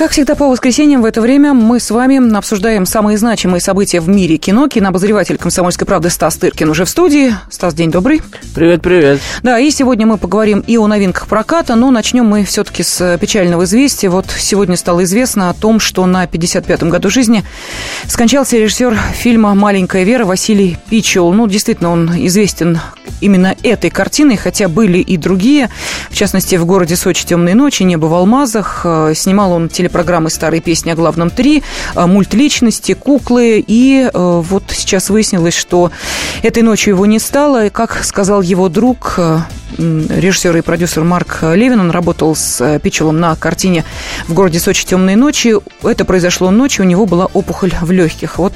[0.00, 4.08] Как всегда по воскресеньям в это время мы с вами обсуждаем самые значимые события в
[4.08, 4.66] мире кино.
[4.66, 7.34] Кинообозреватель «Комсомольской правды» Стас Тыркин уже в студии.
[7.50, 8.22] Стас, день добрый.
[8.54, 9.20] Привет, привет.
[9.42, 13.64] Да, и сегодня мы поговорим и о новинках проката, но начнем мы все-таки с печального
[13.64, 14.08] известия.
[14.08, 17.44] Вот сегодня стало известно о том, что на 55-м году жизни
[18.06, 21.30] скончался режиссер фильма «Маленькая Вера» Василий Пичел.
[21.34, 22.80] Ну, действительно, он известен
[23.20, 25.68] именно этой картиной, хотя были и другие.
[26.08, 28.86] В частности, в городе Сочи «Темные ночи», «Небо в алмазах».
[29.14, 31.62] Снимал он телепрограмму программы «Старые песни» о главном три,
[31.94, 33.62] э, мультличности, куклы.
[33.66, 35.90] И э, вот сейчас выяснилось, что
[36.42, 37.66] этой ночью его не стало.
[37.66, 39.38] И, как сказал его друг, э,
[39.78, 43.84] режиссер и продюсер Марк Левин, он работал с Пичелом на картине
[44.26, 45.54] «В городе Сочи темные ночи».
[45.82, 48.38] Это произошло ночью, у него была опухоль в легких.
[48.38, 48.52] Вот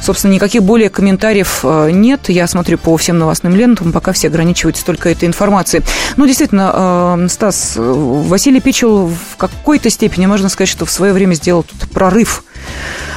[0.00, 2.28] Собственно, никаких более комментариев э, нет.
[2.28, 5.82] Я смотрю по всем новостным лентам, пока все ограничиваются только этой информацией.
[6.16, 11.12] Ну, действительно, э, Стас, э, Василий Пичел в какой-то степени, можно сказать, что в свое
[11.12, 12.44] время сделал тут прорыв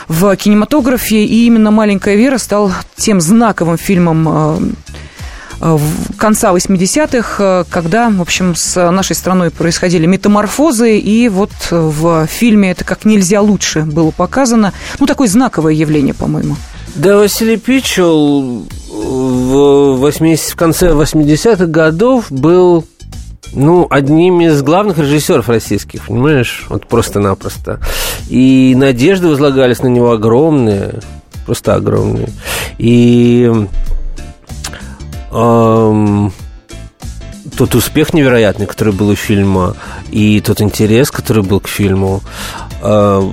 [0.07, 4.75] в кинематографе, и именно «Маленькая Вера» стал тем знаковым фильмом
[6.17, 12.83] конца 80-х, когда, в общем, с нашей страной происходили метаморфозы, и вот в фильме это
[12.83, 14.73] как нельзя лучше было показано.
[14.99, 16.55] Ну, такое знаковое явление, по-моему.
[16.95, 22.85] Да, Василий Пичел в, 80, в конце 80-х годов был
[23.53, 26.65] ну, одним из главных режиссеров российских, понимаешь?
[26.69, 27.79] Вот просто-напросто.
[28.29, 30.95] И надежды возлагались на него огромные,
[31.45, 32.29] просто огромные.
[32.77, 33.51] И
[35.37, 36.33] эм,
[37.57, 39.75] тот успех невероятный, который был у фильма,
[40.11, 42.21] и тот интерес, который был к фильму,
[42.81, 43.31] э,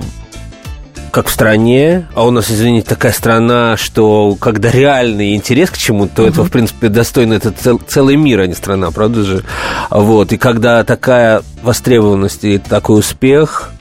[1.11, 6.15] как в стране, а у нас, извините, такая страна, что когда реальный интерес к чему-то,
[6.15, 6.29] то uh-huh.
[6.29, 9.43] этого, в принципе, достойно это цел, целый мир, а не страна, правда же?
[9.89, 13.71] Вот, и когда такая востребованность и такой успех,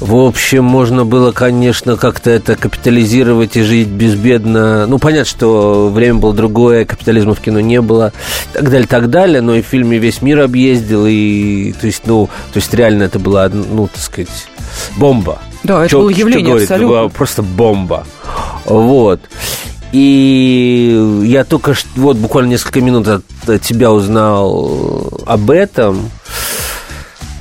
[0.00, 4.86] в общем, можно было, конечно, как-то это капитализировать и жить безбедно.
[4.86, 8.12] Ну, понятно, что время было другое, капитализма в кино не было,
[8.52, 12.26] так далее, так далее, но и в фильме весь мир объездил, и, то есть, ну,
[12.52, 14.28] то есть, реально это была, ну, так сказать,
[14.96, 15.40] бомба.
[15.62, 16.88] Да, это что, было явление что абсолютно.
[16.88, 18.06] Была просто бомба.
[18.66, 19.20] Вот.
[19.92, 26.10] И я только что, вот буквально несколько минут от тебя узнал об этом.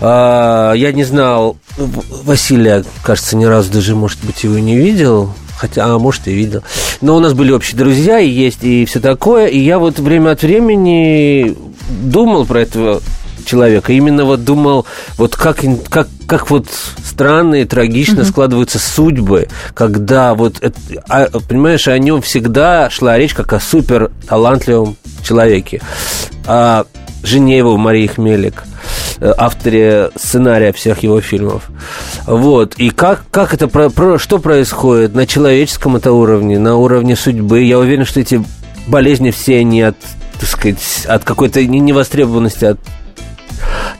[0.02, 5.34] А, я не знал Василия, кажется, ни разу даже, может быть, его не видел.
[5.58, 6.64] Хотя, а может, и видел.
[7.00, 9.48] Но у нас были общие друзья, и есть, и все такое.
[9.48, 11.56] И я вот время от времени
[11.90, 13.02] думал про этого
[13.46, 13.94] человека.
[13.94, 14.86] Именно вот думал,
[15.18, 16.68] вот как, как, как вот
[17.06, 18.30] странно и трагично угу.
[18.30, 20.78] складываются судьбы, когда вот, это,
[21.08, 25.82] а, понимаешь, о нем всегда шла речь как о супер талантливом человеке.
[26.46, 26.86] А
[27.24, 28.64] жене его Марии Хмелик–
[29.22, 31.70] авторе сценария всех его фильмов.
[32.26, 32.76] Вот.
[32.76, 37.62] И как, как это, про, про, что происходит на человеческом это уровне, на уровне судьбы?
[37.62, 38.44] Я уверен, что эти
[38.88, 39.98] болезни все не от,
[40.40, 42.80] так сказать, от какой-то невостребованности, от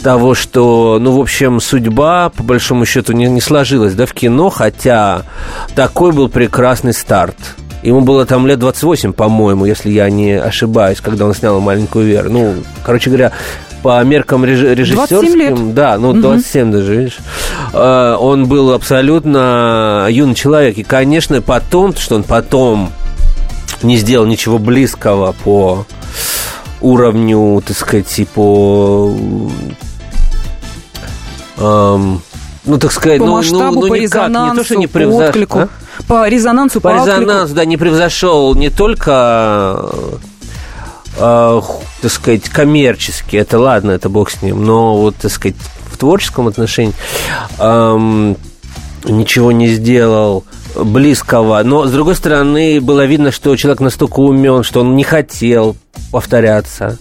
[0.02, 4.50] того, что, ну, в общем, судьба, по большому счету, не, не сложилась, да, в кино,
[4.50, 5.24] хотя
[5.76, 7.36] такой был прекрасный старт.
[7.82, 12.32] Ему было там лет 28, по-моему, если я не ошибаюсь, когда он снял «Маленькую Веру».
[12.32, 12.54] Ну,
[12.84, 13.32] короче говоря,
[13.86, 16.72] по меркам режиссерским, да, ну 27 угу.
[16.72, 17.20] даже, видишь,
[17.72, 20.80] э, он был абсолютно юный человек.
[20.80, 22.92] И, конечно, потом, что он потом
[23.84, 25.86] не сделал ничего близкого по
[26.82, 29.16] уровню, так сказать, и по
[31.60, 32.24] эм,
[32.66, 34.88] ну, так сказать, по ну, масштабу, ну, ну, по никак, резонансу, не то, что не
[34.88, 35.70] превзошел, по А?
[36.08, 39.92] По резонансу, по, по резонансу, да, не превзошел не только
[41.18, 41.62] э,
[42.02, 45.58] так сказать, коммерчески, это ладно, это бог с ним, но вот, так сказать,
[45.92, 46.94] в творческом отношении
[47.60, 48.38] эм,
[49.06, 50.44] ничего не сделал
[50.76, 51.62] близкого.
[51.64, 55.76] Но, с другой стороны, было видно, что человек настолько умен, что он не хотел
[56.12, 56.98] повторяться.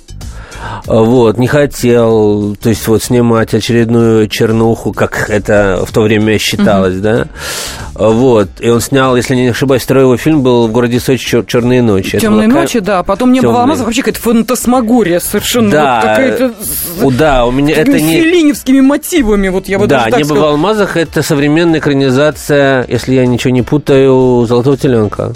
[0.86, 6.96] Вот, не хотел, то есть вот снимать очередную чернуху, как это в то время считалось,
[6.96, 7.00] mm-hmm.
[7.00, 7.26] да.
[7.94, 11.80] Вот, и он снял, если не ошибаюсь, второй его фильм был в городе Сочи «Черные
[11.80, 12.18] ночи».
[12.18, 13.60] «Черные ночи», да, потом «Небо Темные.
[13.60, 15.70] алмазов», вообще какая-то фантасмагория совершенно.
[15.70, 17.10] Да, вот какая-то...
[17.12, 18.20] да, у меня это не...
[18.20, 20.44] филиневскими мотивами, вот я бы да, даже так «Небо сказал.
[20.44, 25.32] в алмазах»— это современная экранизация, если я ничего не путаю, «Золотого теленка».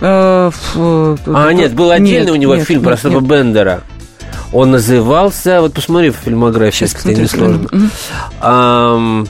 [0.00, 3.82] Э, а, нет, был отдельный у него фильм про Степа Бендера.
[4.54, 7.68] Он назывался, вот посмотри в фильмографии, если тебе не сложно.
[7.72, 9.28] Угу.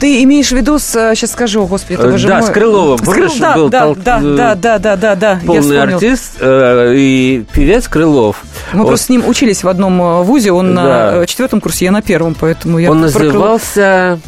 [0.00, 2.48] Ты имеешь в виду с, сейчас скажу, господи, это же Да, мой...
[2.48, 2.98] с Крыловым.
[2.98, 3.96] Помнишь, да, был да, тол...
[3.96, 8.42] да, да, да, да, да, полный артист э, и певец Крылов.
[8.72, 8.88] Мы вот.
[8.88, 10.82] просто с ним учились в одном э, вузе, он да.
[10.82, 12.90] на э, четвертом курсе, я на первом, поэтому я...
[12.90, 14.20] Он назывался...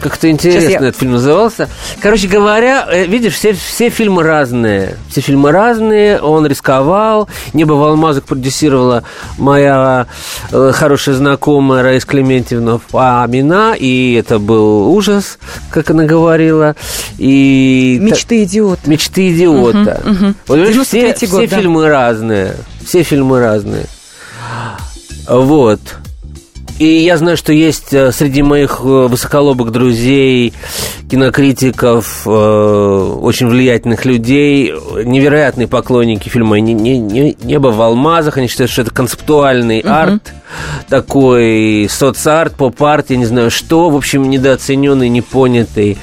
[0.00, 0.76] Как-то интересно я...
[0.76, 1.68] этот фильм назывался.
[2.00, 4.96] Короче говоря, э, видишь, все, все фильмы разные.
[5.08, 7.28] Все фильмы разные, он рисковал.
[7.52, 9.04] «Небо в алмазах» продюсировала
[9.38, 10.06] моя
[10.52, 15.38] э, хорошая знакомая Раиса Клементьевна Фамина, и это был ужас,
[15.70, 16.76] как она говорила.
[17.18, 17.98] И...
[18.00, 18.88] Мечты идиота.
[18.88, 20.02] Мечты идиота.
[20.04, 20.34] Угу, угу.
[20.46, 21.56] Вот, видишь, все, год, все да.
[21.56, 22.54] фильмы разные.
[22.84, 23.86] Все фильмы разные.
[25.28, 25.80] Вот.
[26.78, 30.52] И я знаю, что есть э, среди моих э, высоколобых друзей,
[31.10, 34.74] кинокритиков, э, очень влиятельных людей,
[35.04, 38.36] невероятные поклонники фильма «Небо в алмазах».
[38.36, 39.88] Они считают, что это концептуальный угу.
[39.88, 40.34] арт,
[40.90, 43.88] такой соцарт, поп-арт, я не знаю что.
[43.88, 45.96] В общем, недооцененный, непонятый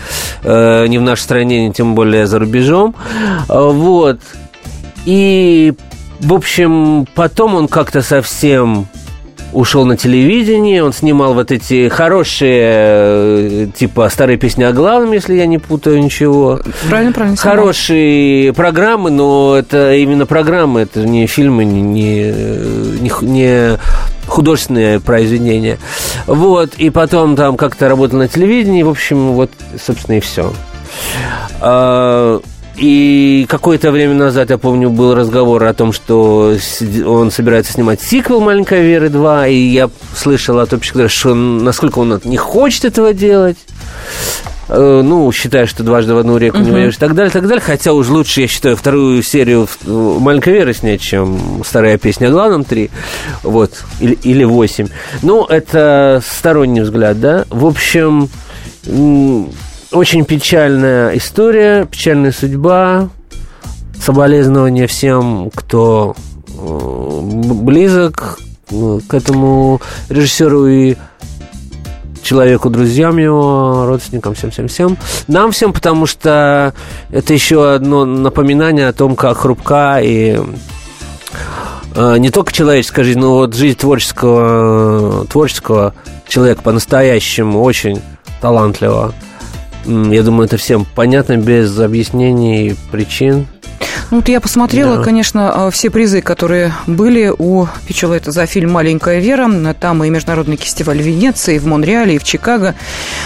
[0.44, 2.96] ни в нашей стране, ни тем более за рубежом.
[3.48, 4.20] Вот.
[5.06, 5.74] И,
[6.20, 8.88] в общем, потом он как-то совсем
[9.54, 15.36] ушел на телевидение, он снимал вот эти хорошие, э, типа, старые песни о главном, если
[15.36, 16.60] я не путаю ничего.
[16.88, 17.38] Правильно, правильно.
[17.38, 23.78] Хорошие программы, но это именно программы, это не фильмы, не, не, не
[24.28, 25.78] художественные произведения.
[26.28, 29.52] Вот, и потом там как-то работал на телевидении, в общем, вот,
[29.84, 30.52] собственно, и все.
[32.76, 36.56] И какое-то время назад, я помню, был разговор о том, что
[37.06, 42.20] он собирается снимать сиквел «Маленькая Вера 2», и я слышал от общих, что насколько он
[42.24, 43.58] не хочет этого делать
[44.70, 46.64] э, ну, считаю, что дважды в одну реку uh-huh.
[46.64, 47.62] не войдешь, и так далее, так далее.
[47.62, 52.64] Хотя уж лучше, я считаю, вторую серию «Маленькой Веры» снять, чем «Старая песня о главном»
[52.64, 52.90] три,
[53.44, 54.88] вот, или, или восемь.
[55.22, 57.46] Ну, это сторонний взгляд, да.
[57.50, 58.30] В общем,
[59.94, 63.10] очень печальная история, печальная судьба.
[64.00, 66.16] Соболезнования всем, кто
[66.58, 69.80] э, близок э, к этому
[70.10, 70.96] режиссеру и
[72.22, 74.98] человеку, друзьям его, родственникам, всем-всем-всем.
[75.28, 76.74] Нам всем, потому что
[77.10, 80.40] это еще одно напоминание о том, как хрупка и
[81.96, 85.94] э, не только человеческая жизнь, но вот жизнь творческого, творческого
[86.28, 88.02] человека по-настоящему очень
[88.42, 89.14] талантливого.
[89.86, 93.48] Я думаю, это всем понятно, без объяснений причин.
[94.12, 95.04] Ну, вот я посмотрела, да.
[95.04, 98.14] конечно, а, все призы, которые были у Пичула.
[98.14, 99.50] Это за фильм «Маленькая Вера».
[99.80, 102.76] Там и Международный фестиваль в Венеции, и в Монреале, и в Чикаго.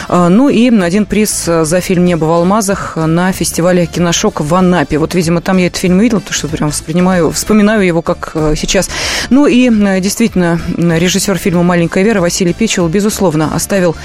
[0.08, 4.98] А, ну и один приз за фильм «Небо в алмазах» на фестивале «Киношок» в Анапе.
[4.98, 8.54] Вот, видимо, там я этот фильм видел, потому что прям воспринимаю, вспоминаю его как а,
[8.56, 8.90] сейчас.
[9.30, 9.70] Ну и
[10.00, 13.96] действительно, режиссер фильма «Маленькая Вера» Василий Пичул, безусловно, оставил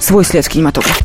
[0.00, 1.04] свой след в кинематографе.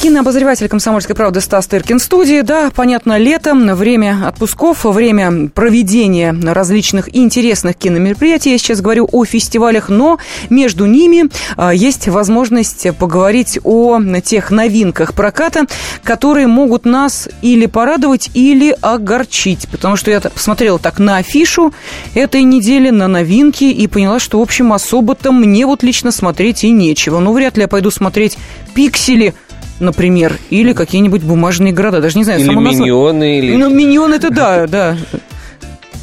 [0.00, 2.42] Кинообозреватель «Комсомольской правды» Стас Тыркин в студии.
[2.42, 8.52] Да, понятно, летом, время отпусков, время проведения различных интересных киномероприятий.
[8.52, 10.18] Я сейчас говорю о фестивалях, но
[10.50, 11.24] между ними
[11.56, 15.66] а, есть возможность поговорить о тех новинках проката,
[16.04, 19.68] которые могут нас или порадовать, или огорчить.
[19.68, 21.74] Потому что я посмотрела так на афишу
[22.14, 26.70] этой недели, на новинки, и поняла, что, в общем, особо-то мне вот лично смотреть и
[26.70, 27.18] нечего.
[27.18, 28.38] Ну, вряд ли я пойду смотреть
[28.74, 29.34] «Пиксели»,
[29.80, 32.00] например, или какие-нибудь бумажные города.
[32.00, 33.56] Даже не знаю, или миньоны, или...
[33.56, 34.96] Ну, миньоны это да, да.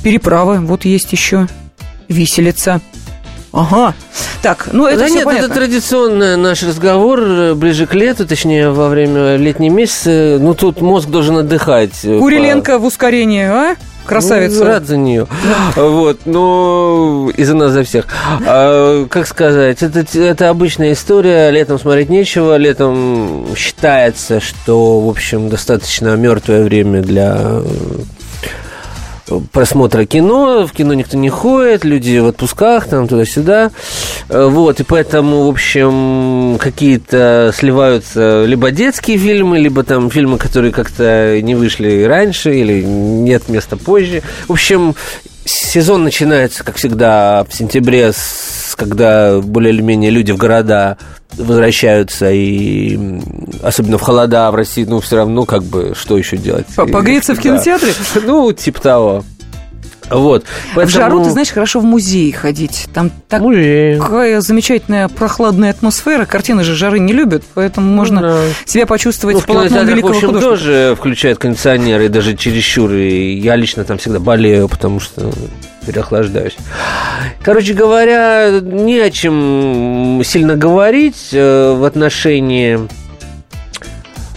[0.04, 1.48] Переправы, вот есть еще.
[2.08, 2.82] Виселица.
[3.52, 3.94] Ага.
[4.42, 5.46] Так, ну это да нет, понятно.
[5.46, 10.38] это традиционный наш разговор э, ближе к лету, точнее, во время летней месяца.
[10.40, 12.02] Ну, тут мозг должен отдыхать.
[12.02, 12.80] Куриленко по...
[12.80, 13.76] в ускорении, а?
[14.06, 14.60] Красавица.
[14.60, 15.28] Ну, рад за нее.
[15.76, 18.06] Вот, но и за нас, за всех.
[18.46, 21.50] А, как сказать, это, это обычная история.
[21.50, 22.56] Летом смотреть нечего.
[22.58, 27.62] Летом считается, что, в общем, достаточно мертвое время для
[29.52, 33.72] просмотра кино, в кино никто не ходит, люди в отпусках, там туда-сюда.
[34.30, 40.72] Э, вот, и поэтому, в общем, какие-то сливаются либо детские фильмы, либо там фильмы, которые
[40.72, 44.22] как-то не вышли раньше или нет места позже.
[44.48, 44.96] В общем,
[45.46, 48.12] сезон начинается, как всегда, в сентябре,
[48.76, 50.98] когда более или менее люди в города
[51.38, 52.98] возвращаются, и
[53.62, 56.66] особенно в холода в России, ну, все равно, как бы, что еще делать?
[56.76, 57.94] Погреться в кинотеатре?
[58.26, 59.24] Ну, типа того.
[60.10, 60.46] Вот.
[60.76, 60.88] Поэтому...
[60.88, 62.88] В жару, ты знаешь, хорошо в музей ходить.
[62.94, 64.40] Там такая Музей.
[64.40, 66.26] замечательная прохладная атмосфера.
[66.26, 68.42] Картины же жары не любят, поэтому ну, можно да.
[68.66, 70.50] себя почувствовать ну, в полотном великого в общем, художника.
[70.50, 72.92] тоже включают кондиционеры, даже чересчур.
[72.92, 75.32] И я лично там всегда болею, потому что
[75.86, 76.56] переохлаждаюсь.
[77.44, 82.80] Короче говоря, не о чем сильно говорить э, в отношении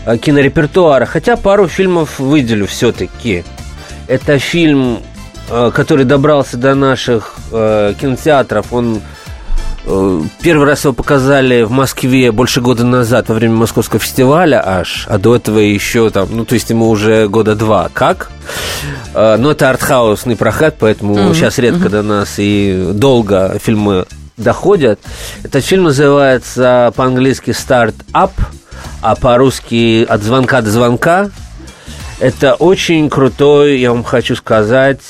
[0.05, 1.07] э, кинорепертуара.
[1.07, 3.45] Хотя пару фильмов выделю все-таки.
[4.07, 5.01] Это фильм
[5.73, 9.01] который добрался до наших э, кинотеатров, он
[9.87, 15.07] э, Первый раз его показали в Москве больше года назад во время Московского фестиваля аж,
[15.09, 17.91] а до этого еще там, ну, то есть ему уже года два.
[17.93, 18.31] Как?
[19.15, 21.35] Э, но это артхаусный прокат, поэтому mm-hmm.
[21.35, 21.91] сейчас редко mm-hmm.
[21.91, 25.01] до нас и долго фильмы доходят.
[25.43, 28.33] Этот фильм называется по-английски «Start Up»,
[29.03, 31.31] а по-русски «От звонка до звонка».
[32.21, 35.01] Это очень крутой, я вам хочу сказать,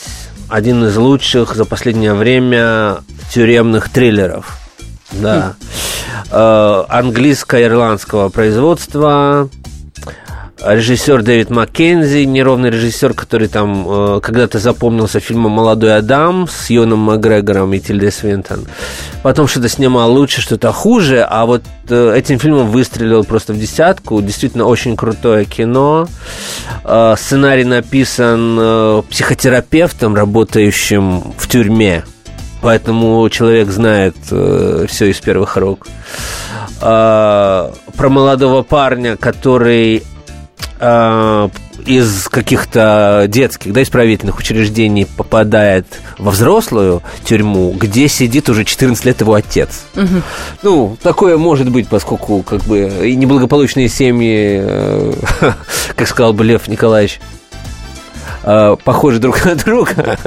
[0.49, 2.99] один из лучших за последнее время
[3.33, 4.59] тюремных триллеров.
[5.13, 5.55] Да.
[6.31, 9.49] Э, английско-ирландского производства.
[10.61, 16.99] Режиссер Дэвид Маккензи, неровный режиссер, который там э, когда-то запомнился фильмом «Молодой Адам» с Йоном
[16.99, 18.67] Макгрегором и Тильдой Свинтон.
[19.23, 24.21] Потом что-то снимал лучше, что-то хуже, а вот э, этим фильмом выстрелил просто в десятку.
[24.21, 26.09] Действительно очень крутое кино.
[26.85, 32.05] Э, сценарий написан э, психотерапевтом, работающим в тюрьме.
[32.63, 35.87] Поэтому человек знает э, все из первых рук.
[36.83, 40.03] Э, про молодого парня, который
[40.81, 45.87] из каких-то детских, да, исправительных учреждений попадает
[46.19, 49.85] во взрослую тюрьму, где сидит уже 14 лет его отец.
[49.95, 50.23] Угу.
[50.63, 55.13] Ну, такое может быть, поскольку как бы и неблагополучные семьи, э,
[55.97, 57.21] как сказал бы Лев Николаевич,
[58.49, 60.19] э, похожи друг на друга.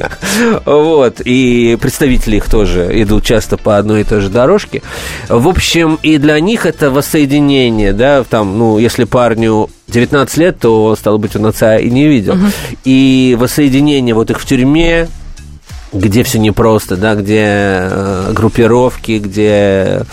[0.65, 1.21] вот.
[1.25, 4.81] И представители их тоже идут часто по одной и той же дорожке.
[5.27, 10.95] В общем, и для них это воссоединение, да, там, ну, если парню 19 лет, то,
[10.95, 12.33] стало быть, он отца и не видел.
[12.33, 12.45] Угу.
[12.85, 15.07] И воссоединение вот их в тюрьме,
[15.91, 20.03] где все непросто, да, где э, группировки, где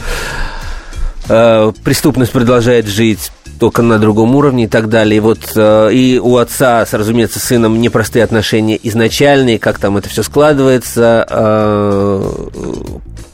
[1.28, 5.18] э, преступность продолжает жить только на другом уровне и так далее.
[5.18, 9.96] И вот э, и у отца, с, разумеется, с сыном непростые отношения изначальные, как там
[9.96, 12.32] это все складывается, э,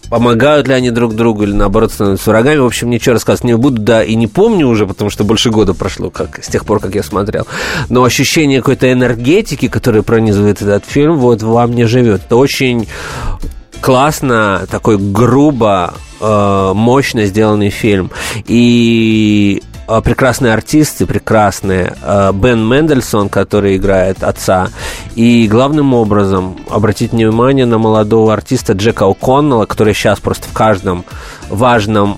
[0.09, 2.59] помогают ли они друг другу или наоборот становятся врагами.
[2.59, 5.75] В общем, ничего рассказывать не буду, да, и не помню уже, потому что больше года
[5.75, 7.47] прошло как, с тех пор, как я смотрел.
[7.89, 12.23] Но ощущение какой-то энергетики, которая пронизывает этот фильм, вот во мне живет.
[12.27, 12.87] Это очень
[13.85, 18.11] классно, такой грубо, э, мощно сделанный фильм.
[18.47, 21.95] И Э, прекрасные артисты, прекрасные.
[22.03, 24.69] Э, Бен Мендельсон, который играет отца.
[25.15, 31.05] И главным образом обратить внимание на молодого артиста Джека О'Коннелла, который сейчас просто в каждом
[31.49, 32.15] важном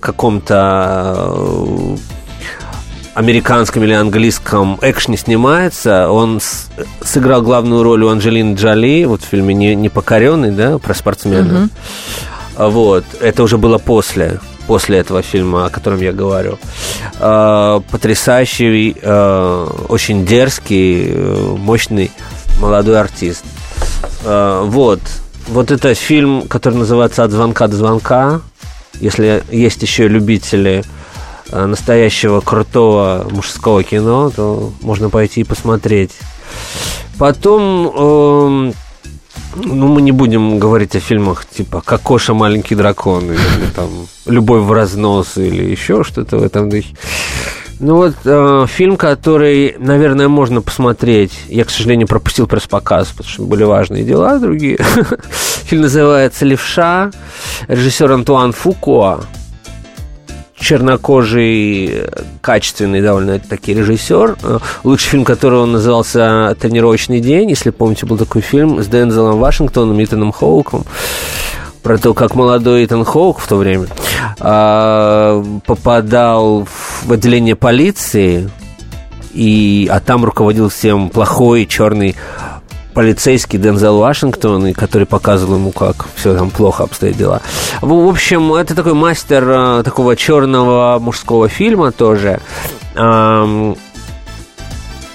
[0.00, 1.36] каком-то
[3.14, 6.10] американском или английском экшне снимается.
[6.10, 6.68] Он с,
[7.02, 11.70] сыграл главную роль у Анджелины Джоли, вот в фильме «Непокоренный», да, про спортсмена.
[12.56, 12.68] Угу.
[12.68, 16.58] Вот, это уже было после после этого фильма, о котором я говорю.
[17.20, 22.10] Э, потрясающий, э, очень дерзкий, э, мощный
[22.60, 23.44] молодой артист.
[24.24, 25.00] Вот.
[25.48, 28.40] Вот это фильм, который называется «От звонка до звонка».
[29.00, 30.82] Если есть еще любители
[31.52, 36.12] настоящего крутого мужского кино, то можно пойти и посмотреть.
[37.18, 38.74] Потом эм,
[39.56, 42.34] ну, мы не будем говорить о фильмах типа «Кокоша.
[42.34, 43.88] Маленький дракон» или там
[44.26, 46.94] «Любовь в разнос» или еще что-то в этом духе.
[47.80, 51.32] Ну вот э, фильм, который, наверное, можно посмотреть.
[51.48, 54.78] Я, к сожалению, пропустил пресс-показ, потому что были важные дела другие.
[55.64, 57.10] Фильм называется «Левша».
[57.66, 59.20] Режиссер Антуан Фуко
[60.64, 62.06] чернокожий,
[62.40, 64.36] качественный довольно таки режиссер.
[64.42, 69.38] Э, лучший фильм, который он назывался «Тренировочный день», если помните, был такой фильм с Дензелом
[69.38, 70.84] Вашингтоном и Итаном Хоуком
[71.82, 73.86] про то, как молодой Итан Хоук в то время
[74.40, 76.66] э, попадал
[77.04, 78.50] в отделение полиции,
[79.34, 82.16] и, а там руководил всем плохой черный
[82.94, 87.42] полицейский Дензел Вашингтон, который показывал ему, как все там плохо обстоят дела.
[87.80, 92.40] В общем, это такой мастер э, такого черного мужского фильма тоже.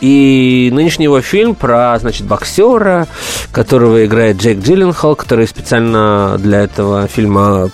[0.02, 3.08] И нынешний его фильм про, значит, боксера,
[3.52, 7.70] которого играет Джейк Джилленхол, который специально для этого фильма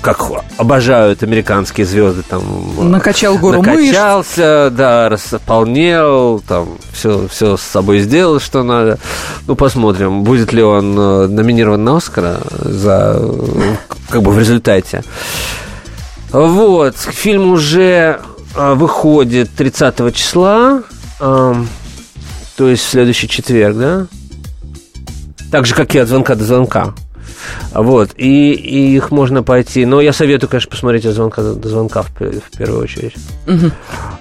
[0.00, 0.20] как
[0.56, 2.42] обожают американские звезды, там...
[2.90, 4.76] Накачал гору Накачался, мышц.
[4.76, 8.98] да, располнел, там, все, все с собой сделал, что надо.
[9.46, 13.20] Ну, посмотрим, будет ли он э, номинирован на Оскара за,
[14.08, 15.02] как бы в результате.
[16.30, 18.20] Вот, фильм уже
[18.54, 20.82] э, выходит 30 числа,
[21.18, 24.06] то есть в следующий четверг, да?
[25.50, 26.94] Так же, как и от звонка до звонка.
[27.72, 29.84] Вот, и, и их можно пойти.
[29.84, 33.14] Но я советую, конечно, посмотреть от звонка до звонка в, в первую очередь.
[33.46, 33.70] Угу.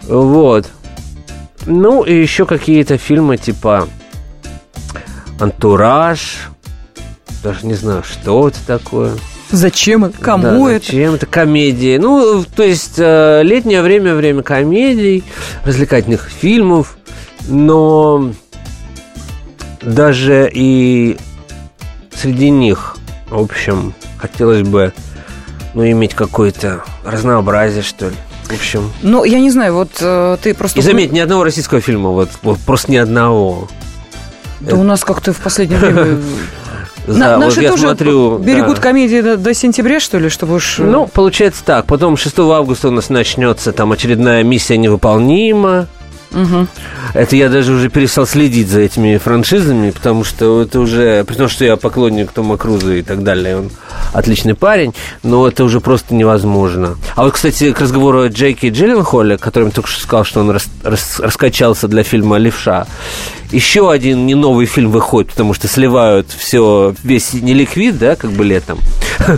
[0.08, 0.68] Вот.
[1.66, 3.88] Ну, и еще какие-то фильмы типа
[5.40, 6.50] Антураж.
[7.44, 9.14] Даже не знаю, что это такое.
[9.52, 10.18] Зачем это?
[10.18, 10.86] Кому да, это?
[10.86, 11.98] Зачем это комедии?
[11.98, 15.24] Ну, то есть э, летнее время, время комедий,
[15.64, 16.98] развлекательных фильмов,
[17.48, 18.32] но
[19.82, 21.18] даже и
[22.14, 22.97] среди них
[23.30, 24.94] в общем, хотелось бы
[25.74, 28.16] ну, иметь какое-то разнообразие, что ли.
[28.46, 28.92] В общем.
[29.02, 30.80] Ну, я не знаю, вот э, ты просто.
[30.80, 33.68] И заметь, ни одного российского фильма, вот, вот просто ни одного.
[34.62, 34.78] Да Это...
[34.78, 36.20] у нас как-то в последнее время.
[37.08, 38.82] На, вот наши я тоже смотрю, берегут да.
[38.82, 40.80] комедии до, до сентября, что ли, чтобы уж...
[40.80, 41.86] Э, ну, получается так.
[41.86, 45.88] Потом 6 августа у нас начнется там очередная миссия невыполнима.
[46.32, 46.68] Угу.
[47.14, 51.48] Это я даже уже перестал следить за этими франшизами, потому что это уже, при том,
[51.48, 53.72] что я поклонник Тома Круза и так далее, он
[54.14, 54.94] отличный парень,
[55.24, 56.98] но это уже просто невозможно.
[57.16, 60.68] А вот, кстати, к разговору о Джейке Джилленхолле, которым только что сказал, что он рас,
[60.84, 62.88] рас, раскачался для фильма «Левша»,
[63.52, 68.44] еще один не новый фильм выходит, потому что сливают все, весь неликвид, да, как бы
[68.44, 68.80] летом.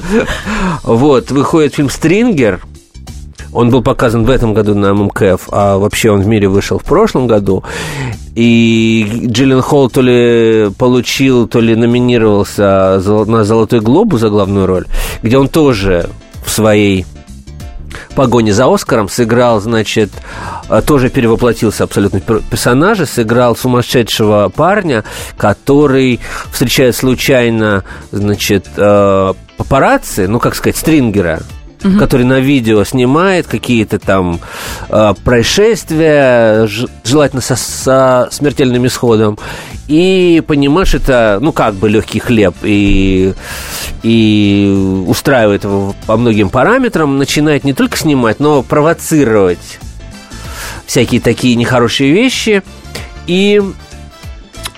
[0.83, 2.61] Вот, выходит фильм «Стрингер»,
[3.53, 6.83] он был показан в этом году на ММКФ, а вообще он в мире вышел в
[6.83, 7.63] прошлом году.
[8.35, 14.85] И Джиллен Холл то ли получил, то ли номинировался на «Золотой глобус» за главную роль,
[15.23, 16.09] где он тоже
[16.45, 17.05] в своей
[18.15, 20.11] погоне за Оскаром сыграл, значит,
[20.69, 25.03] э, тоже перевоплотился абсолютно персонажа, сыграл сумасшедшего парня,
[25.37, 26.19] который
[26.51, 31.41] встречает случайно, значит, э, папарацци, ну, как сказать, стрингера,
[31.83, 31.97] угу.
[31.97, 34.39] который на видео снимает какие-то там
[34.89, 36.67] э, происшествия,
[37.03, 39.37] желательно со, со смертельным исходом,
[39.87, 43.33] и понимаешь, это, ну, как бы легкий хлеб, и,
[44.03, 49.79] и устраивает его по многим параметрам, начинает не только снимать, но провоцировать
[50.85, 52.63] всякие такие нехорошие вещи,
[53.27, 53.61] и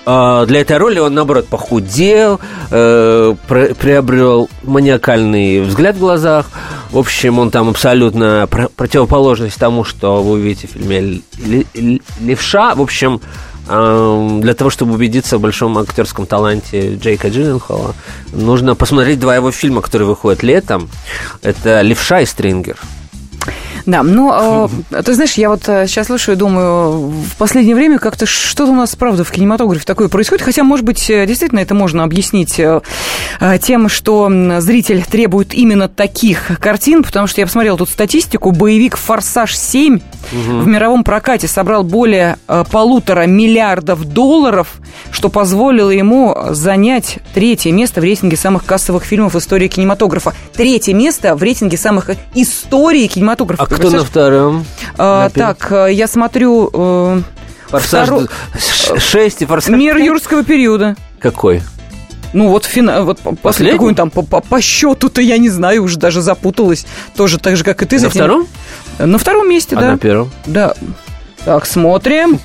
[0.05, 2.39] а, для этой роли он, наоборот, похудел,
[2.71, 6.49] э, приобрел маниакальный взгляд в глазах.
[6.91, 11.21] В общем, он там абсолютно противоположность тому, что вы увидите в фильме
[12.19, 12.75] «Левша».
[12.75, 13.21] В общем,
[13.65, 17.95] для того, чтобы убедиться в большом актерском таланте Джейка Джилленхола,
[18.33, 20.89] нужно посмотреть два его фильма, которые выходят летом.
[21.41, 22.77] Это «Левша» и «Стрингер».
[23.85, 27.99] Да, ну, э, ты знаешь, я вот сейчас э, слушаю и думаю, в последнее время
[27.99, 31.73] как-то что-то у нас, правда, в кинематографе такое происходит, хотя, может быть, э, действительно это
[31.73, 32.81] можно объяснить э,
[33.61, 39.55] тем, что зритель требует именно таких картин, потому что я посмотрел тут статистику, боевик «Форсаж
[39.55, 40.01] 7» угу.
[40.31, 42.37] в мировом прокате собрал более
[42.71, 44.75] полутора миллиардов долларов,
[45.11, 50.33] что позволило ему занять третье место в рейтинге самых кассовых фильмов в истории кинематографа.
[50.53, 53.63] Третье место в рейтинге самых истории кинематографа.
[53.63, 54.65] А кто на втором?
[54.97, 56.69] А, так, э, я смотрю...
[56.73, 57.21] Э,
[57.67, 58.27] Форсаж второ...
[58.97, 60.95] 6 и Форсаж Мир юрского периода.
[61.19, 61.61] Какой?
[62.33, 65.97] Ну вот, фина, вот после какой там по, по, по счету-то я не знаю, уже
[65.97, 66.85] даже запуталась.
[67.15, 67.99] Тоже так же, как и ты.
[67.99, 68.47] На втором?
[68.99, 69.91] На втором месте, а да.
[69.91, 70.31] на первом?
[70.45, 70.73] Да.
[71.43, 72.39] Так, смотрим.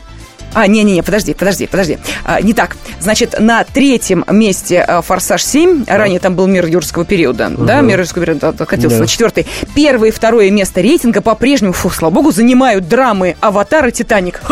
[0.56, 1.98] А, не-не-не, подожди, подожди, подожди.
[2.24, 2.78] А, не так.
[2.98, 5.98] Значит, на третьем месте а, «Форсаж 7», да.
[5.98, 7.66] ранее там был «Мир юрского периода», угу.
[7.66, 9.02] да, «Мир юрского периода» откатился да.
[9.02, 9.46] на четвертый.
[9.74, 14.40] Первое и второе место рейтинга по-прежнему, фу, слава богу, занимают драмы «Аватар» и «Титаник».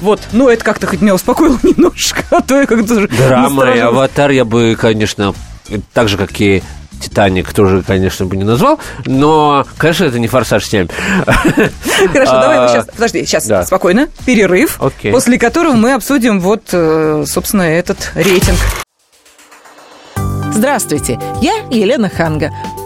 [0.00, 3.08] Вот, ну это как-то хоть меня успокоило немножко, а то я как-то...
[3.08, 5.34] Драма и «Аватар» я бы, конечно,
[5.92, 6.62] так же, как и
[7.00, 10.88] Титаник тоже, конечно, бы не назвал, но, конечно, это не Форсаж 7.
[12.12, 14.80] Хорошо, давай мы сейчас, подожди, сейчас спокойно, перерыв,
[15.10, 18.58] после которого мы обсудим вот, э, собственно, этот рейтинг.
[20.52, 22.50] Здравствуйте, я Елена Ханга.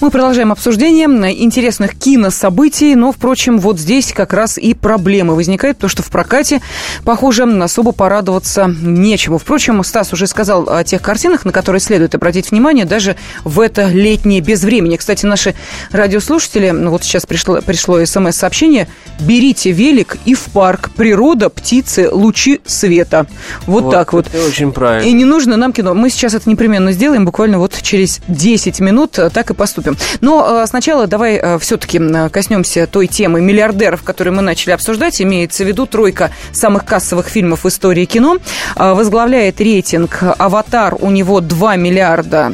[0.00, 1.06] Мы продолжаем обсуждение
[1.44, 6.62] интересных кинособытий, но, впрочем, вот здесь как раз и проблемы возникают, потому что в прокате,
[7.04, 9.36] похоже, особо порадоваться нечему.
[9.36, 13.88] Впрочем, Стас уже сказал о тех картинах, на которые следует обратить внимание даже в это
[13.88, 14.96] летнее безвремени.
[14.96, 15.54] Кстати, наши
[15.90, 18.88] радиослушатели, ну вот сейчас пришло, пришло смс-сообщение,
[19.20, 20.90] берите велик и в парк.
[20.96, 23.26] Природа, птицы, лучи света.
[23.66, 24.28] Вот, вот так вот.
[24.28, 25.06] Это очень правильно.
[25.06, 25.92] И не нужно нам кино.
[25.92, 29.89] Мы сейчас это непременно сделаем, буквально вот через 10 минут так и поступим.
[30.20, 32.00] Но э, сначала давай э, все-таки
[32.30, 35.20] коснемся той темы миллиардеров, которые мы начали обсуждать.
[35.20, 38.38] Имеется в виду тройка самых кассовых фильмов в истории кино.
[38.76, 40.96] Э, возглавляет рейтинг «Аватар».
[40.98, 42.52] У него 2 миллиарда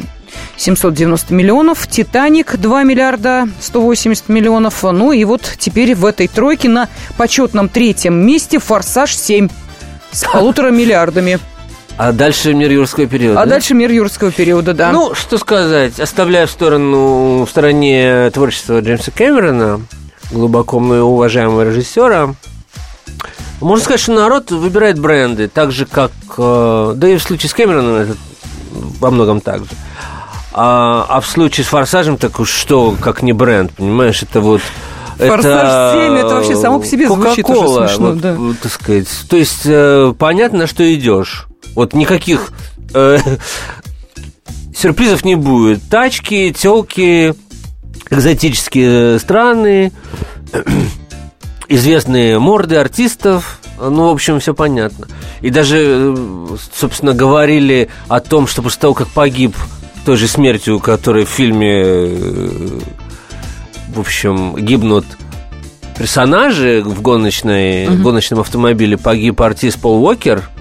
[0.57, 4.83] 790 миллионов, «Титаник» 2 миллиарда 180 миллионов.
[4.83, 9.51] Ну и вот теперь в этой тройке на почетном третьем месте «Форсаж 7»
[10.13, 11.39] с полутора миллиардами.
[11.97, 13.41] А дальше мир юрского периода.
[13.41, 13.53] А да?
[13.53, 14.93] дальше мир юрского периода, да.
[14.93, 19.81] Ну, что сказать, оставляя в сторону в стороне творчества Джеймса Кэмерона,
[20.31, 22.35] глубоко уважаемого режиссера,
[23.61, 26.13] можно сказать, что народ выбирает бренды, так же, как...
[26.37, 28.17] Э, да и в случае с Кэмероном это
[29.01, 29.71] во многом так же.
[30.53, 34.61] А, а в случае с «Форсажем», так уж что, как не бренд, понимаешь, это вот...
[35.17, 38.37] Форсаж это 7, это вообще само по себе звучит уже смешно, вот, да.
[38.63, 39.09] так сказать.
[39.31, 41.47] То есть, э, понятно, на что идешь.
[41.77, 42.53] Вот никаких
[42.95, 43.19] э,
[44.75, 45.83] сюрпризов не будет.
[45.91, 47.35] Тачки, телки,
[48.11, 49.93] экзотические страны,
[51.69, 53.61] известные морды артистов.
[53.79, 55.07] Ну, в общем, все понятно.
[55.43, 56.17] И даже,
[56.73, 59.55] собственно, говорили о том, что после того, как погиб
[60.07, 62.81] той же смертью, которой в фильме, э,
[63.95, 65.05] в общем, гибнут
[65.99, 68.03] персонажи в гоночной, угу.
[68.03, 70.49] гоночном автомобиле, погиб артист Пол Уокер–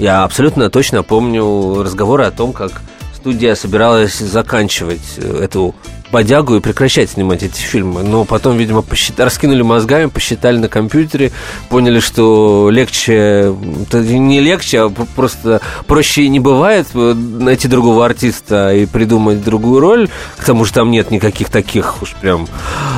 [0.00, 2.72] я абсолютно точно помню разговоры о том, как
[3.14, 5.74] студия собиралась заканчивать э, эту
[6.10, 8.02] бодягу и прекращать снимать эти фильмы.
[8.02, 11.32] Но потом, видимо, посчитали, раскинули мозгами, посчитали на компьютере,
[11.68, 18.74] поняли, что легче, это не легче, а просто проще не бывает э, найти другого артиста
[18.74, 20.08] и придумать другую роль,
[20.38, 22.48] к тому же там нет никаких таких уж прям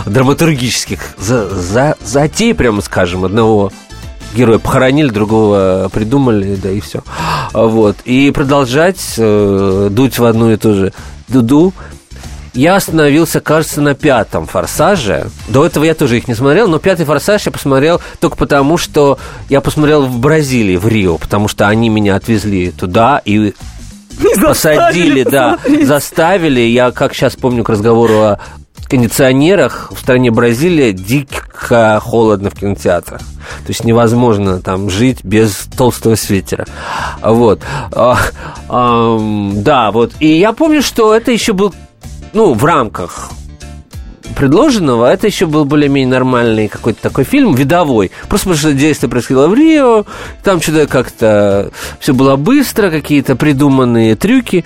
[0.06, 3.72] драматургических за, за, затей, прямо скажем, одного
[4.34, 7.02] героя похоронили, другого придумали, да и все.
[7.52, 7.96] Вот.
[8.04, 10.92] И продолжать э, дуть в одну и ту же
[11.28, 11.72] дуду.
[12.54, 15.28] Я остановился, кажется, на пятом форсаже.
[15.48, 19.18] До этого я тоже их не смотрел, но пятый форсаж я посмотрел только потому, что
[19.48, 23.54] я посмотрел в Бразилии, в Рио, потому что они меня отвезли туда и
[24.42, 26.60] посадили, да, заставили.
[26.60, 28.38] Я, как сейчас помню к разговору о
[28.92, 33.20] кондиционерах в стране Бразилия дико холодно в кинотеатрах.
[33.20, 36.66] То есть невозможно там жить без толстого свитера.
[37.22, 37.62] Вот.
[37.92, 38.18] А,
[38.68, 39.18] а,
[39.54, 40.12] да, вот.
[40.20, 41.74] И я помню, что это еще был
[42.34, 43.30] ну, в рамках
[44.32, 48.10] предложенного, это еще был более-менее нормальный какой-то такой фильм, видовой.
[48.28, 50.04] Просто потому что действие происходило в Рио,
[50.42, 54.64] там что-то как-то все было быстро, какие-то придуманные трюки,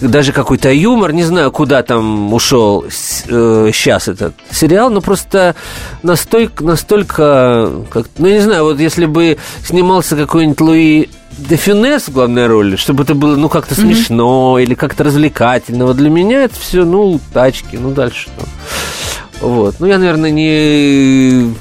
[0.00, 1.12] даже какой-то юмор.
[1.12, 5.54] Не знаю, куда там ушел э, сейчас этот сериал, но просто
[6.02, 12.12] настолько, настолько как, ну, не знаю, вот если бы снимался какой-нибудь Луи де Фюнес в
[12.12, 13.80] главной роли, чтобы это было, ну, как-то mm-hmm.
[13.80, 15.86] смешно или как-то развлекательно.
[15.86, 18.46] Вот для меня это все, ну, тачки, ну, дальше что.
[19.40, 19.76] Вот.
[19.78, 21.54] Ну, я, наверное, не,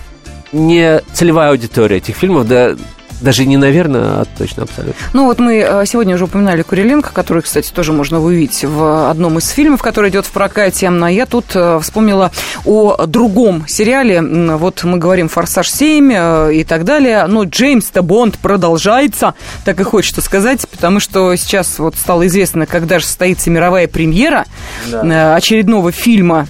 [0.51, 2.75] не целевая аудитория этих фильмов, да,
[3.21, 4.95] даже не наверное, а точно абсолютно.
[5.13, 9.37] Ну вот мы э, сегодня уже упоминали Куриленко, который, кстати, тоже можно увидеть в одном
[9.37, 10.87] из фильмов, который идет в прокате.
[10.89, 12.31] А я тут э, вспомнила
[12.65, 14.21] о другом сериале.
[14.21, 17.25] Вот мы говорим «Форсаж 7» э, и так далее.
[17.27, 19.33] Но Джеймс-то Бонд продолжается,
[19.65, 24.45] так и хочется сказать, потому что сейчас вот стало известно, когда же состоится мировая премьера
[24.89, 25.35] да.
[25.35, 26.47] очередного фильма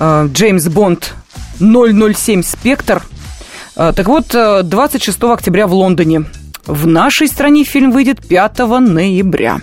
[0.00, 1.14] «Джеймс Бонд
[1.58, 3.02] 007 Спектр».
[3.76, 6.24] А, так вот, 26 э, октября в Лондоне.
[6.66, 9.60] В нашей стране фильм выйдет 5 ноября.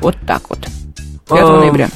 [0.00, 0.60] Вот так вот.
[1.28, 1.60] 5 а...
[1.60, 1.90] ноября.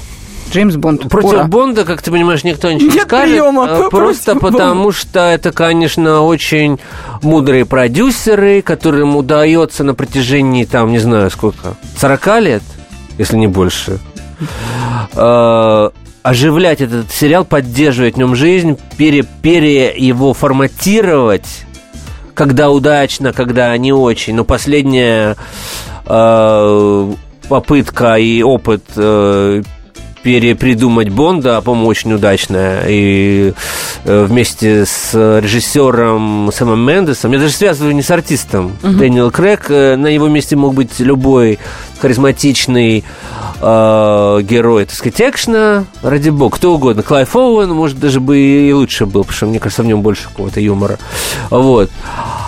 [0.52, 1.08] Джеймс Бонд.
[1.08, 1.44] Против Ура.
[1.44, 3.30] Бонда, как ты понимаешь, никто ничего не скажет.
[3.30, 4.96] Приема, э, просто потому, Бонда.
[4.96, 6.78] что это, конечно, очень
[7.22, 12.62] мудрые продюсеры, которым удается на протяжении, там, не знаю, сколько, 40 лет,
[13.16, 13.98] если не больше,
[15.14, 15.90] э,
[16.22, 21.64] оживлять этот сериал, поддерживать в нем жизнь, пере, пере его форматировать,
[22.34, 24.34] когда удачно, когда не очень.
[24.34, 25.36] Но последняя
[26.06, 27.12] э,
[27.48, 29.62] попытка и опыт э,
[30.22, 32.84] перепридумать Бонда, а, по-моему, очень удачная.
[32.88, 33.52] И
[34.04, 38.96] э, вместе с режиссером Сэмом Мендесом, я даже связываю не с артистом, uh-huh.
[38.96, 41.58] Дэниел Крэг, э, на его месте мог быть любой
[42.00, 43.04] харизматичный
[43.60, 47.02] э, герой, так сказать, экшена, ради бога, кто угодно.
[47.02, 50.24] Клайв Оуэн, может, даже бы и лучше был, потому что, мне кажется, в нем больше
[50.24, 50.98] какого-то юмора.
[51.50, 51.90] Вот.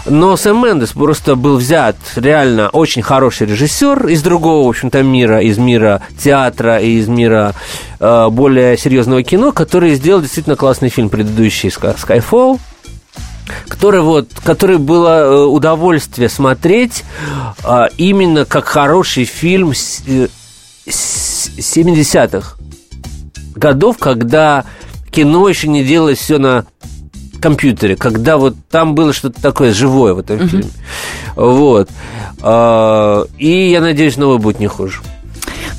[0.07, 5.41] Но Сэм Мендес просто был взят реально очень хороший режиссер из другого, в общем-то, мира,
[5.41, 7.55] из мира театра и из мира
[7.99, 12.59] более серьезного кино, который сделал действительно классный фильм предыдущий Skyfall,
[13.69, 17.05] который вот, который было э, удовольствие смотреть
[17.65, 20.29] а, именно как хороший фильм с, э,
[20.89, 22.57] с 70-х
[23.55, 24.65] годов, когда
[25.11, 26.65] кино еще не делалось все на
[27.41, 30.49] компьютере, когда вот там было что-то такое живое в этом uh-huh.
[30.49, 30.71] фильме.
[31.35, 31.91] Вот.
[32.41, 35.01] А, и я надеюсь, новый будет не хуже.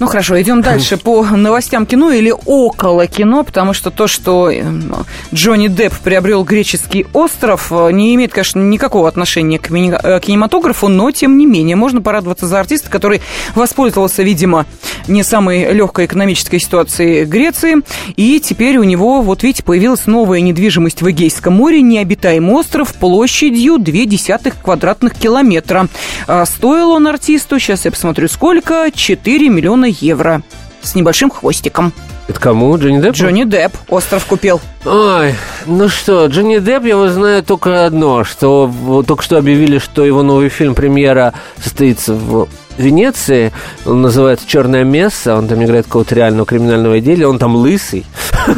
[0.03, 4.93] Ну хорошо, идем дальше по новостям кино или около кино, потому что то, что эм,
[5.33, 11.09] Джонни Депп приобрел греческий остров, э, не имеет, конечно, никакого отношения к э, кинематографу, но
[11.11, 13.21] тем не менее можно порадоваться за артиста, который
[13.55, 14.65] воспользовался, видимо,
[15.07, 17.77] не самой легкой экономической ситуацией Греции,
[18.17, 23.75] и теперь у него, вот видите, появилась новая недвижимость в Эгейском море, необитаемый остров площадью
[23.75, 25.87] 0,2 квадратных километра.
[26.27, 30.41] А стоил он артисту, сейчас я посмотрю, сколько, 4 миллиона миллиона евро
[30.81, 31.93] с небольшим хвостиком.
[32.27, 32.77] Это кому?
[32.77, 33.15] Джонни Депп?
[33.15, 34.61] Джонни Депп остров купил.
[34.85, 38.71] Ой, ну что, Джонни Депп, я его знаю только одно, что
[39.05, 43.51] только что объявили, что его новый фильм премьера состоится в Венеции.
[43.85, 45.35] Он называется «Черная месса».
[45.35, 47.27] Он там играет какого-то реального криминального отделя.
[47.27, 48.05] Он там лысый.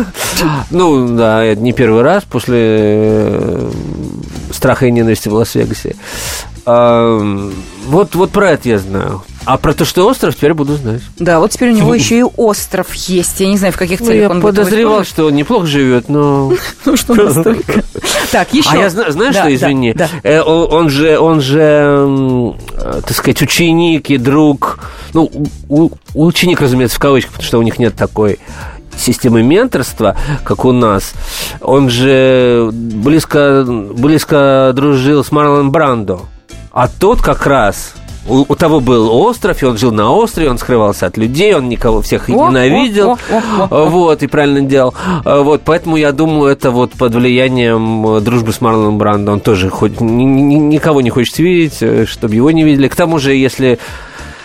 [0.70, 3.72] Ну, да, это не первый раз после э,
[4.52, 5.96] «Страха и ненависти» в Лас-Вегасе.
[6.66, 9.24] Вот, вот про это я знаю.
[9.46, 11.02] А про то, что остров, теперь буду знать.
[11.20, 13.40] Да, вот теперь у него еще и остров есть.
[13.40, 14.56] Я не знаю, в каких ну, целях он будет.
[14.56, 16.52] Я подозревал, что он неплохо живет, но...
[16.86, 17.84] Ну, что настолько.
[18.32, 18.70] Так, еще.
[18.72, 24.18] А я знаю, что, извини, э, он же, он же, э, так сказать, ученик и
[24.18, 24.80] друг.
[25.14, 25.32] Ну,
[26.14, 28.40] ученик, разумеется, в кавычках, потому что у них нет такой
[28.98, 31.14] системы менторства, как у нас,
[31.62, 36.22] он же близко, близко дружил с Марлон Брандо.
[36.72, 37.94] А тот как раз
[38.28, 41.70] у, у того был остров, и он жил на острове, он скрывался от людей, он
[41.70, 43.86] никого всех о, ненавидел, о, о, о, о.
[43.90, 44.94] вот, и правильно делал.
[45.24, 49.70] А, вот, поэтому я думаю, это вот под влиянием дружбы с Марлоном Брандо, он тоже
[49.70, 52.88] хоть, ни, ни, никого не хочет видеть, э, чтобы его не видели.
[52.88, 53.80] К тому же, если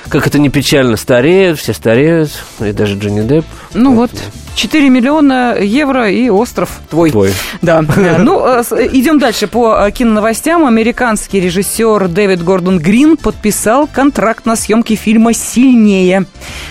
[0.09, 3.47] как это не печально, стареют, все стареют, и даже Джонни Депп.
[3.75, 4.11] Ну вот,
[4.55, 7.11] 4 миллиона евро и остров твой.
[7.11, 7.33] Твой.
[7.63, 7.85] Да.
[8.21, 10.67] Ну, э, идем дальше по э, киноновостям.
[10.67, 16.27] Американский режиссер Дэвид Гордон Грин подписал контракт на съемки фильма «Сильнее».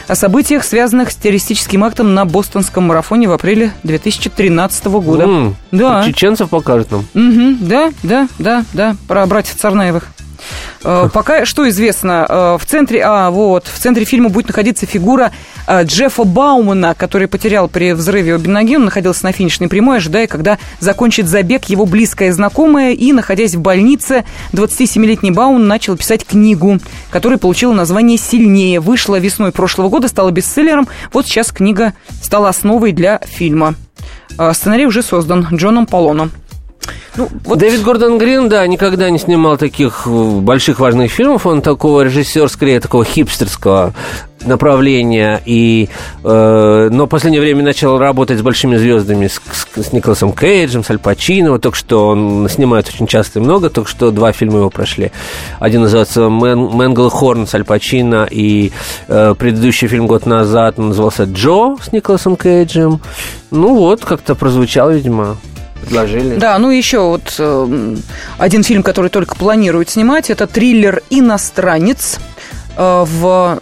[0.07, 5.23] О событиях, связанных с террористическим актом на бостонском марафоне в апреле 2013 года.
[5.23, 6.03] Mm, да.
[6.05, 7.05] Чеченцев покажет нам.
[7.13, 10.09] Угу, да, да, да, да, про братьев Царнаевых.
[10.83, 15.31] Э, пока что известно, э, в центре, а, вот, в центре фильма будет находиться фигура
[15.67, 18.75] э, Джеффа Баумана, который потерял при взрыве обе ноги.
[18.75, 22.93] Он находился на финишной прямой, ожидая, когда закончит забег его близкая знакомая.
[22.93, 26.79] И, находясь в больнице, 27-летний Бауман начал писать книгу,
[27.11, 28.79] которая получила название «Сильнее».
[28.79, 30.87] Вышла весной прошлого года, стала бестселлером.
[31.11, 33.75] Вот сейчас книга стала основой для фильма.
[34.53, 36.31] Сценарий уже создан Джоном Полоном.
[37.15, 37.59] Ну, вот...
[37.59, 41.45] Дэвид Гордон Грин, да, никогда не снимал таких э, больших важных фильмов.
[41.45, 43.93] Он такого режиссер, скорее, такого хипстерского
[44.45, 45.41] направления.
[45.45, 45.89] И,
[46.23, 50.83] э, но в последнее время начал работать с большими звездами, с, с, с Николасом Кейджем,
[50.83, 51.51] с Аль Пачино.
[51.51, 55.11] Вот только что он снимает очень часто и много, только что два фильма его прошли.
[55.59, 58.71] Один называется Man, «Manglehorn» с Аль Пачино, и
[59.07, 63.01] э, предыдущий фильм год назад назывался «Джо» с Николасом Кейджем.
[63.51, 65.37] Ну вот, как-то прозвучал, видимо,
[65.81, 66.35] предложили.
[66.37, 67.95] Да, ну еще вот э,
[68.37, 72.19] один фильм, который только планирует снимать, это триллер «Иностранец»
[72.77, 73.61] э, в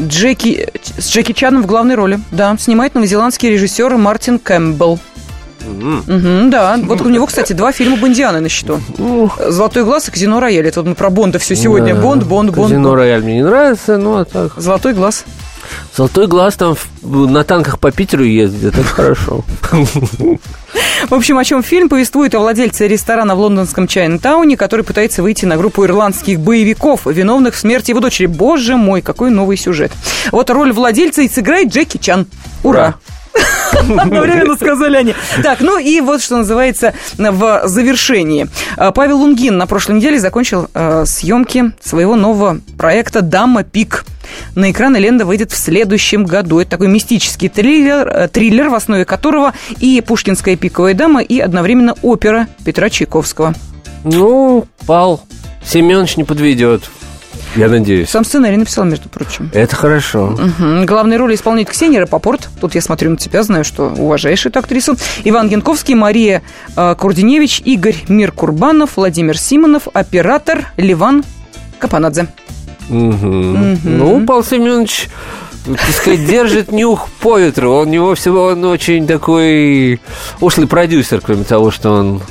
[0.00, 2.20] Джеки, с Джеки Чаном в главной роли.
[2.30, 4.98] Да, снимает новозеландский режиссер Мартин Кэмпбелл.
[5.60, 6.42] Mm-hmm.
[6.42, 8.80] Угу, да, вот у него, кстати, два фильма Бондианы на счету.
[9.48, 10.66] «Золотой глаз» и «Казино Рояль».
[10.66, 11.94] Это вот мы про Бонда все сегодня.
[11.94, 12.70] Бонд, Бонд, Бонд.
[12.70, 14.54] «Казино Рояль» мне не нравится, но а так.
[14.56, 15.24] «Золотой глаз».
[15.96, 19.44] Золотой глаз там на танках по Питеру ездит, это хорошо.
[21.08, 25.44] В общем, о чем фильм повествует о владельце ресторана в лондонском Чайна-тауне, который пытается выйти
[25.44, 28.26] на группу ирландских боевиков, виновных в смерти его дочери.
[28.26, 29.92] Боже мой, какой новый сюжет.
[30.30, 32.26] Вот роль владельца и сыграет Джеки Чан.
[32.62, 32.94] Ура!
[33.72, 35.14] Одновременно сказали они.
[35.42, 38.48] Так, ну и вот что называется в завершении.
[38.76, 44.04] А, Павел Лунгин на прошлой неделе закончил э, съемки своего нового проекта «Дама Пик».
[44.54, 46.60] На экраны лента выйдет в следующем году.
[46.60, 51.94] Это такой мистический триллер, э, триллер в основе которого и «Пушкинская пиковая дама», и одновременно
[52.02, 53.54] опера Петра Чайковского.
[54.04, 55.22] Ну, Пал
[55.64, 56.90] Семенович не подведет.
[57.56, 58.08] Я надеюсь.
[58.08, 59.50] Сам сценарий написал, между прочим.
[59.52, 60.28] Это хорошо.
[60.28, 60.84] Угу.
[60.84, 62.48] Главные роли исполняет Ксения Рапопорт.
[62.60, 64.96] Тут я смотрю на тебя, знаю, что уважаешь эту актрису.
[65.24, 66.42] Иван Генковский, Мария
[66.76, 71.24] э, Курдиневич, Игорь Миркурбанов, Владимир Симонов, оператор Ливан
[71.78, 72.28] Капанадзе.
[72.88, 73.78] Угу.
[73.84, 75.08] Ну, Павел Семенович,
[75.66, 77.72] так сказать, держит нюх по ветру.
[77.72, 80.00] Он, у него всего он очень такой
[80.40, 82.22] ушлый продюсер, кроме того, что он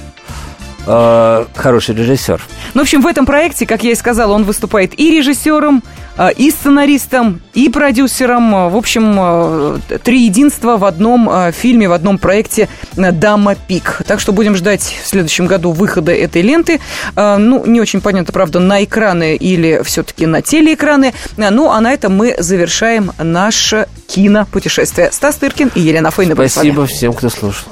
[0.92, 2.42] э, хороший режиссер.
[2.74, 5.84] Ну, в общем, в этом проекте, как я и сказала, он выступает и режиссером,
[6.18, 8.70] э, и сценаристом, и продюсером.
[8.70, 14.02] В общем, э, три единства в одном фильме, в одном проекте «Дама Пик».
[14.06, 16.80] Так что будем ждать в следующем году выхода этой ленты.
[17.16, 21.14] Ну, не очень понятно, правда, на экраны или все-таки на телеэкраны.
[21.38, 25.12] Ну, а на этом мы завершаем наше кинопутешествие.
[25.12, 26.36] Стас Тыркин и Елена Фойна.
[26.36, 27.72] Спасибо всем, кто слушал.